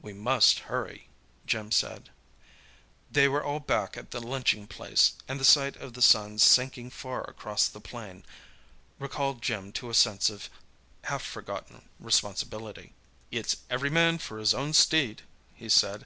"We 0.00 0.12
must 0.12 0.60
hurry," 0.70 1.08
Jim 1.44 1.72
said. 1.72 2.10
They 3.10 3.26
were 3.26 3.42
all 3.42 3.58
back 3.58 3.96
at 3.96 4.12
the 4.12 4.20
lunching 4.20 4.68
place, 4.68 5.14
and 5.26 5.40
the 5.40 5.44
sight 5.44 5.74
of 5.78 5.94
the 5.94 6.00
sun, 6.00 6.38
sinking 6.38 6.90
far 6.90 7.22
across 7.24 7.66
the 7.66 7.80
plain, 7.80 8.24
recalled 9.00 9.42
Jim 9.42 9.72
to 9.72 9.90
a 9.90 9.94
sense 9.94 10.30
of 10.30 10.48
half 11.02 11.24
forgotten 11.24 11.88
responsibility. 11.98 12.94
"It's 13.32 13.56
every 13.68 13.90
man 13.90 14.18
for 14.18 14.38
his 14.38 14.54
own 14.54 14.74
steed," 14.74 15.22
he 15.56 15.68
said. 15.68 15.96